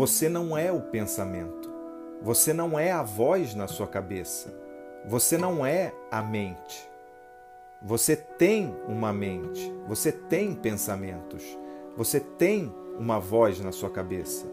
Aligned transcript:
Você 0.00 0.30
não 0.30 0.56
é 0.56 0.72
o 0.72 0.80
pensamento. 0.80 1.70
Você 2.22 2.54
não 2.54 2.78
é 2.78 2.90
a 2.90 3.02
voz 3.02 3.54
na 3.54 3.68
sua 3.68 3.86
cabeça. 3.86 4.50
Você 5.04 5.36
não 5.36 5.66
é 5.66 5.92
a 6.10 6.22
mente. 6.22 6.88
Você 7.82 8.16
tem 8.16 8.74
uma 8.88 9.12
mente, 9.12 9.70
você 9.86 10.10
tem 10.10 10.54
pensamentos, 10.54 11.44
você 11.98 12.18
tem 12.18 12.74
uma 12.98 13.20
voz 13.20 13.60
na 13.60 13.72
sua 13.72 13.90
cabeça, 13.90 14.46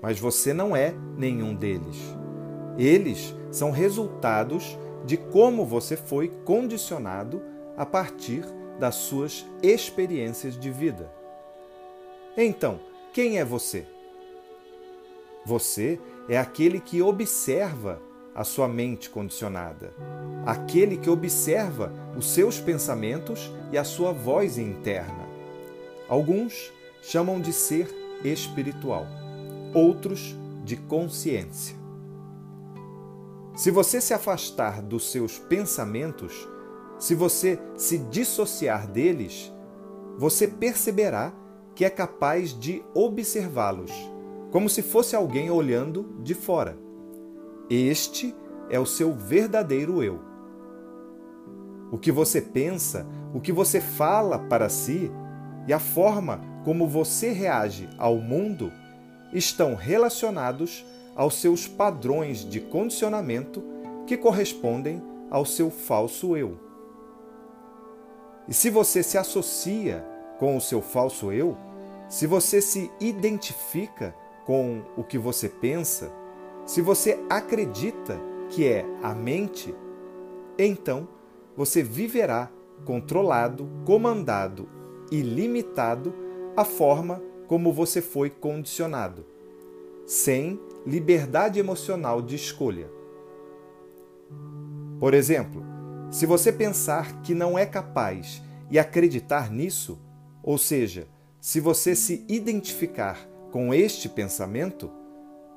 mas 0.00 0.18
você 0.18 0.54
não 0.54 0.74
é 0.74 0.94
nenhum 1.14 1.54
deles. 1.54 1.98
Eles 2.78 3.36
são 3.50 3.70
resultados 3.70 4.78
de 5.04 5.18
como 5.18 5.66
você 5.66 5.94
foi 5.94 6.28
condicionado 6.46 7.42
a 7.76 7.84
partir 7.84 8.46
das 8.78 8.94
suas 8.94 9.44
experiências 9.62 10.58
de 10.58 10.70
vida. 10.70 11.12
Então, 12.34 12.80
quem 13.12 13.38
é 13.38 13.44
você? 13.44 13.86
Você 15.44 15.98
é 16.28 16.38
aquele 16.38 16.80
que 16.80 17.00
observa 17.00 18.00
a 18.34 18.44
sua 18.44 18.68
mente 18.68 19.10
condicionada, 19.10 19.92
aquele 20.46 20.96
que 20.96 21.10
observa 21.10 21.92
os 22.16 22.30
seus 22.30 22.60
pensamentos 22.60 23.50
e 23.72 23.78
a 23.78 23.84
sua 23.84 24.12
voz 24.12 24.58
interna. 24.58 25.28
Alguns 26.08 26.72
chamam 27.02 27.40
de 27.40 27.52
ser 27.52 27.88
espiritual, 28.24 29.06
outros 29.74 30.36
de 30.64 30.76
consciência. 30.76 31.76
Se 33.54 33.70
você 33.70 34.00
se 34.00 34.14
afastar 34.14 34.80
dos 34.80 35.10
seus 35.10 35.38
pensamentos, 35.38 36.48
se 36.98 37.14
você 37.14 37.58
se 37.76 37.98
dissociar 37.98 38.86
deles, 38.86 39.52
você 40.16 40.46
perceberá 40.46 41.32
que 41.74 41.84
é 41.84 41.90
capaz 41.90 42.58
de 42.58 42.82
observá-los, 42.94 43.90
como 44.50 44.68
se 44.68 44.82
fosse 44.82 45.14
alguém 45.14 45.50
olhando 45.50 46.16
de 46.22 46.34
fora. 46.34 46.76
Este 47.68 48.34
é 48.68 48.78
o 48.78 48.86
seu 48.86 49.12
verdadeiro 49.12 50.02
eu. 50.02 50.20
O 51.92 51.98
que 51.98 52.12
você 52.12 52.40
pensa, 52.40 53.06
o 53.34 53.40
que 53.40 53.52
você 53.52 53.80
fala 53.80 54.38
para 54.38 54.68
si 54.68 55.10
e 55.66 55.72
a 55.72 55.78
forma 55.78 56.40
como 56.64 56.86
você 56.86 57.32
reage 57.32 57.88
ao 57.98 58.16
mundo 58.16 58.72
estão 59.32 59.74
relacionados 59.74 60.84
aos 61.14 61.34
seus 61.40 61.66
padrões 61.66 62.38
de 62.48 62.60
condicionamento 62.60 63.62
que 64.06 64.16
correspondem 64.16 65.02
ao 65.30 65.44
seu 65.44 65.70
falso 65.70 66.36
eu. 66.36 66.58
E 68.48 68.54
se 68.54 68.68
você 68.70 69.02
se 69.02 69.16
associa 69.16 70.04
com 70.38 70.56
o 70.56 70.60
seu 70.60 70.82
falso 70.82 71.30
eu, 71.30 71.56
se 72.08 72.26
você 72.26 72.60
se 72.60 72.90
identifica 73.00 74.14
com 74.50 74.82
o 74.96 75.04
que 75.04 75.16
você 75.16 75.48
pensa, 75.48 76.12
se 76.66 76.82
você 76.82 77.20
acredita 77.30 78.20
que 78.48 78.66
é 78.66 78.84
a 79.00 79.14
mente, 79.14 79.72
então 80.58 81.06
você 81.56 81.84
viverá 81.84 82.50
controlado, 82.84 83.68
comandado 83.86 84.68
e 85.08 85.20
limitado 85.20 86.12
a 86.56 86.64
forma 86.64 87.22
como 87.46 87.72
você 87.72 88.02
foi 88.02 88.28
condicionado, 88.28 89.24
sem 90.04 90.58
liberdade 90.84 91.60
emocional 91.60 92.20
de 92.20 92.34
escolha. 92.34 92.90
Por 94.98 95.14
exemplo, 95.14 95.62
se 96.10 96.26
você 96.26 96.52
pensar 96.52 97.22
que 97.22 97.34
não 97.36 97.56
é 97.56 97.64
capaz 97.64 98.42
e 98.68 98.80
acreditar 98.80 99.48
nisso, 99.48 99.96
ou 100.42 100.58
seja, 100.58 101.06
se 101.40 101.60
você 101.60 101.94
se 101.94 102.24
identificar 102.28 103.29
com 103.50 103.74
este 103.74 104.08
pensamento, 104.08 104.90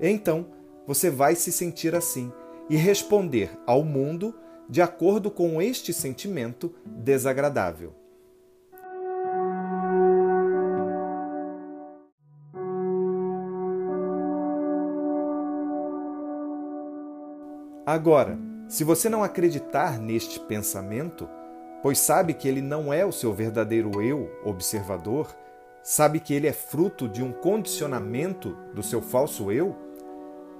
então 0.00 0.46
você 0.86 1.10
vai 1.10 1.34
se 1.34 1.52
sentir 1.52 1.94
assim 1.94 2.32
e 2.68 2.76
responder 2.76 3.50
ao 3.66 3.84
mundo 3.84 4.34
de 4.68 4.80
acordo 4.80 5.30
com 5.30 5.60
este 5.60 5.92
sentimento 5.92 6.74
desagradável. 6.86 7.94
Agora, 17.84 18.38
se 18.68 18.84
você 18.84 19.08
não 19.08 19.22
acreditar 19.22 19.98
neste 19.98 20.40
pensamento, 20.40 21.28
pois 21.82 21.98
sabe 21.98 22.32
que 22.32 22.48
ele 22.48 22.62
não 22.62 22.92
é 22.92 23.04
o 23.04 23.12
seu 23.12 23.34
verdadeiro 23.34 24.00
eu 24.00 24.30
observador, 24.44 25.36
sabe 25.82 26.20
que 26.20 26.32
ele 26.32 26.46
é 26.46 26.52
fruto 26.52 27.08
de 27.08 27.22
um 27.22 27.32
condicionamento 27.32 28.56
do 28.72 28.82
seu 28.82 29.02
falso 29.02 29.50
eu, 29.50 29.76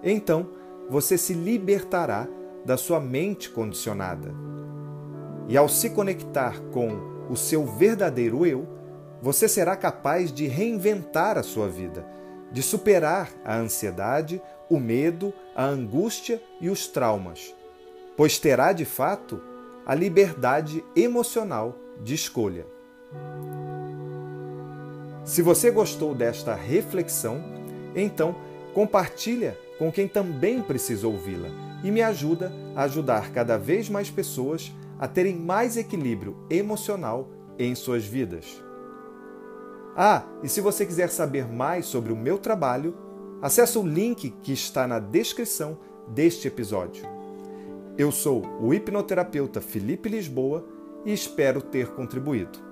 então 0.02 0.48
você 0.90 1.16
se 1.16 1.32
libertará 1.32 2.26
da 2.64 2.76
sua 2.76 3.00
mente 3.00 3.50
condicionada. 3.50 4.34
E 5.48 5.56
ao 5.56 5.68
se 5.68 5.90
conectar 5.90 6.60
com 6.72 7.26
o 7.28 7.36
seu 7.36 7.64
verdadeiro 7.64 8.44
eu, 8.46 8.66
você 9.20 9.48
será 9.48 9.76
capaz 9.76 10.32
de 10.32 10.46
reinventar 10.46 11.38
a 11.38 11.42
sua 11.42 11.68
vida, 11.68 12.04
de 12.50 12.62
superar 12.62 13.30
a 13.44 13.56
ansiedade, 13.56 14.42
o 14.68 14.80
medo, 14.80 15.32
a 15.54 15.64
angústia 15.64 16.42
e 16.60 16.68
os 16.68 16.86
traumas, 16.88 17.54
pois 18.16 18.38
terá 18.38 18.72
de 18.72 18.84
fato 18.84 19.40
a 19.86 19.94
liberdade 19.94 20.84
emocional 20.96 21.76
de 22.02 22.14
escolha. 22.14 22.66
Se 25.24 25.42
você 25.42 25.70
gostou 25.70 26.14
desta 26.14 26.54
reflexão, 26.54 27.42
então 27.94 28.34
compartilha 28.74 29.58
com 29.78 29.90
quem 29.90 30.08
também 30.08 30.62
precisa 30.62 31.06
ouvi-la 31.06 31.48
e 31.84 31.90
me 31.90 32.02
ajuda 32.02 32.52
a 32.74 32.82
ajudar 32.82 33.32
cada 33.32 33.56
vez 33.56 33.88
mais 33.88 34.10
pessoas 34.10 34.72
a 34.98 35.08
terem 35.08 35.36
mais 35.36 35.76
equilíbrio 35.76 36.36
emocional 36.48 37.28
em 37.58 37.74
suas 37.74 38.04
vidas. 38.04 38.62
Ah, 39.96 40.22
e 40.42 40.48
se 40.48 40.60
você 40.60 40.86
quiser 40.86 41.10
saber 41.10 41.46
mais 41.46 41.86
sobre 41.86 42.12
o 42.12 42.16
meu 42.16 42.38
trabalho, 42.38 42.96
Acesse 43.42 43.76
o 43.76 43.82
link 43.82 44.30
que 44.40 44.52
está 44.52 44.86
na 44.86 45.00
descrição 45.00 45.76
deste 46.06 46.46
episódio. 46.46 47.04
Eu 47.98 48.12
sou 48.12 48.46
o 48.60 48.72
hipnoterapeuta 48.72 49.60
Felipe 49.60 50.08
Lisboa 50.08 50.64
e 51.04 51.12
espero 51.12 51.60
ter 51.60 51.88
contribuído. 51.88 52.71